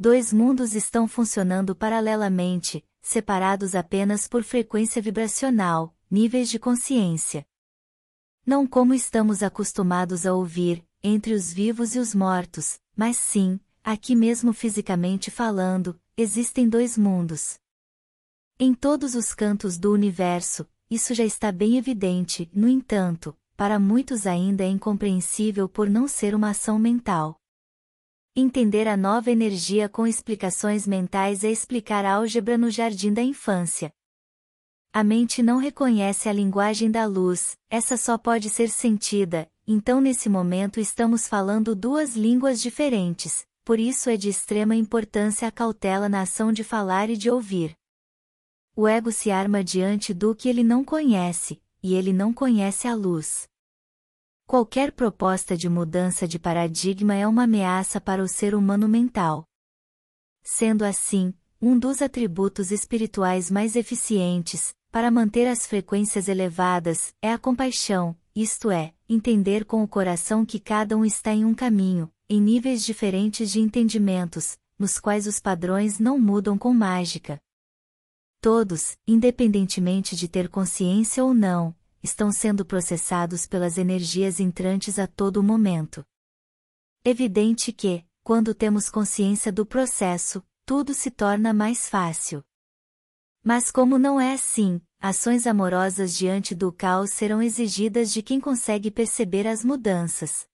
[0.00, 7.44] dois mundos estão funcionando paralelamente, separados apenas por frequência vibracional, níveis de consciência.
[8.46, 14.16] Não como estamos acostumados a ouvir, entre os vivos e os mortos, mas sim, aqui
[14.16, 17.58] mesmo fisicamente falando, existem dois mundos.
[18.58, 24.26] Em todos os cantos do universo, isso já está bem evidente, no entanto, para muitos
[24.26, 27.39] ainda é incompreensível por não ser uma ação mental.
[28.42, 33.92] Entender a nova energia com explicações mentais é explicar álgebra no jardim da infância.
[34.94, 40.30] A mente não reconhece a linguagem da luz, essa só pode ser sentida, então nesse
[40.30, 46.22] momento estamos falando duas línguas diferentes, por isso é de extrema importância a cautela na
[46.22, 47.74] ação de falar e de ouvir.
[48.74, 52.94] O ego se arma diante do que ele não conhece, e ele não conhece a
[52.94, 53.49] luz.
[54.50, 59.44] Qualquer proposta de mudança de paradigma é uma ameaça para o ser humano mental.
[60.42, 67.38] Sendo assim, um dos atributos espirituais mais eficientes, para manter as frequências elevadas, é a
[67.38, 72.40] compaixão, isto é, entender com o coração que cada um está em um caminho, em
[72.40, 77.40] níveis diferentes de entendimentos, nos quais os padrões não mudam com mágica.
[78.40, 85.42] Todos, independentemente de ter consciência ou não, estão sendo processados pelas energias entrantes a todo
[85.42, 86.04] momento.
[87.04, 92.44] Evidente que, quando temos consciência do processo, tudo se torna mais fácil.
[93.42, 98.90] Mas como não é assim, ações amorosas diante do caos serão exigidas de quem consegue
[98.90, 100.46] perceber as mudanças.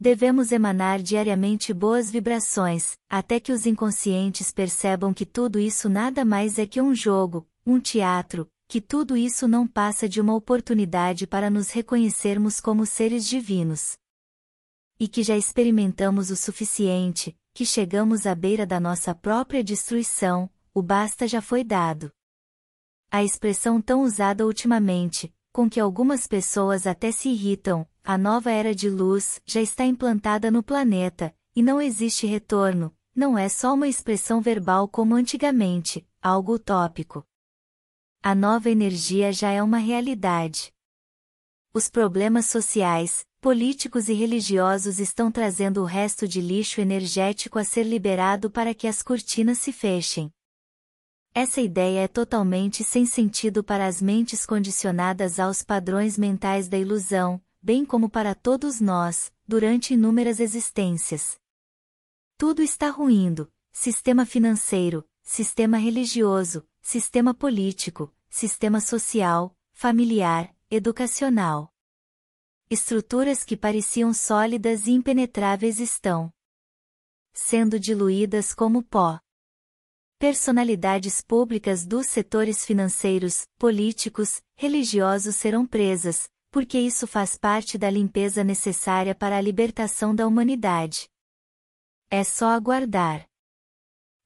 [0.00, 6.58] Devemos emanar diariamente boas vibrações, até que os inconscientes percebam que tudo isso nada mais
[6.58, 11.50] é que um jogo, um teatro, que tudo isso não passa de uma oportunidade para
[11.50, 13.98] nos reconhecermos como seres divinos.
[14.98, 20.80] E que já experimentamos o suficiente, que chegamos à beira da nossa própria destruição, o
[20.80, 22.10] basta já foi dado.
[23.10, 28.74] A expressão tão usada ultimamente, com que algumas pessoas até se irritam, a nova era
[28.74, 33.86] de luz já está implantada no planeta, e não existe retorno, não é só uma
[33.86, 37.22] expressão verbal como antigamente, algo utópico.
[38.24, 40.72] A nova energia já é uma realidade.
[41.74, 47.82] Os problemas sociais, políticos e religiosos estão trazendo o resto de lixo energético a ser
[47.82, 50.30] liberado para que as cortinas se fechem.
[51.34, 57.42] Essa ideia é totalmente sem sentido para as mentes condicionadas aos padrões mentais da ilusão,
[57.60, 61.40] bem como para todos nós, durante inúmeras existências.
[62.38, 71.72] Tudo está ruindo: sistema financeiro, sistema religioso, sistema político, sistema social, familiar, educacional.
[72.68, 76.32] Estruturas que pareciam sólidas e impenetráveis estão
[77.32, 79.18] sendo diluídas como pó
[80.18, 88.44] personalidades públicas dos setores financeiros, políticos, religiosos serão presas, porque isso faz parte da limpeza
[88.44, 91.08] necessária para a libertação da humanidade.
[92.08, 93.28] É só aguardar.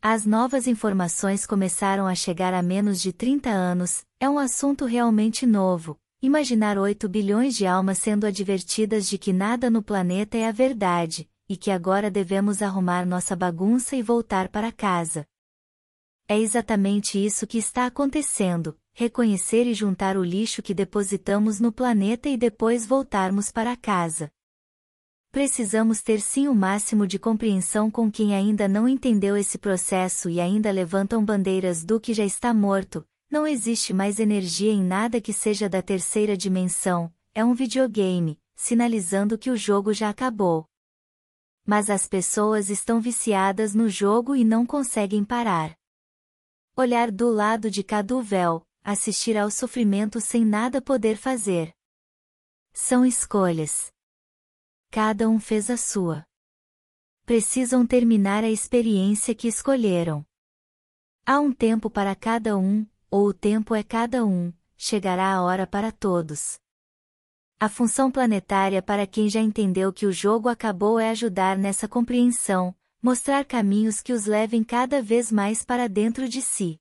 [0.03, 5.47] As novas informações começaram a chegar há menos de 30 anos, é um assunto realmente
[5.47, 5.99] novo.
[6.23, 11.29] Imaginar 8 bilhões de almas sendo advertidas de que nada no planeta é a verdade,
[11.49, 15.27] e que agora devemos arrumar nossa bagunça e voltar para casa.
[16.29, 22.29] É exatamente isso que está acontecendo: reconhecer e juntar o lixo que depositamos no planeta
[22.29, 24.31] e depois voltarmos para casa.
[25.37, 30.41] Precisamos ter sim o máximo de compreensão com quem ainda não entendeu esse processo e
[30.41, 33.07] ainda levantam bandeiras do que já está morto.
[33.31, 39.37] Não existe mais energia em nada que seja da terceira dimensão, é um videogame, sinalizando
[39.37, 40.67] que o jogo já acabou.
[41.67, 45.77] Mas as pessoas estão viciadas no jogo e não conseguem parar
[46.75, 51.75] olhar do lado de cá do véu, assistir ao sofrimento sem nada poder fazer.
[52.73, 53.95] São escolhas.
[54.97, 56.25] Cada um fez a sua.
[57.27, 60.25] Precisam terminar a experiência que escolheram.
[61.27, 65.67] Há um tempo para cada um, ou o tempo é cada um, chegará a hora
[65.67, 66.59] para todos.
[67.61, 72.75] A função planetária para quem já entendeu que o jogo acabou é ajudar nessa compreensão,
[73.03, 76.81] mostrar caminhos que os levem cada vez mais para dentro de si.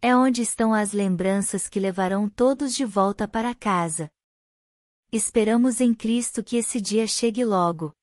[0.00, 4.08] É onde estão as lembranças que levarão todos de volta para casa.
[5.10, 7.97] Esperamos em Cristo que esse dia chegue logo.